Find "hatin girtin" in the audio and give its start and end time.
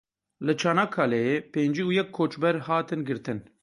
2.67-3.39